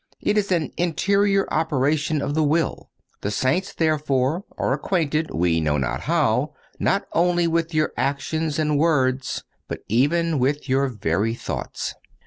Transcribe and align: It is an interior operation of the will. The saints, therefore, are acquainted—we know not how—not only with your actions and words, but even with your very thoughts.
It 0.19 0.35
is 0.35 0.51
an 0.51 0.71
interior 0.77 1.45
operation 1.53 2.23
of 2.23 2.33
the 2.33 2.41
will. 2.41 2.89
The 3.21 3.29
saints, 3.29 3.71
therefore, 3.71 4.45
are 4.57 4.73
acquainted—we 4.73 5.59
know 5.61 5.77
not 5.77 6.01
how—not 6.01 7.03
only 7.13 7.45
with 7.45 7.71
your 7.75 7.93
actions 7.95 8.57
and 8.57 8.79
words, 8.79 9.43
but 9.67 9.81
even 9.87 10.39
with 10.39 10.67
your 10.67 10.87
very 10.87 11.35
thoughts. 11.35 11.93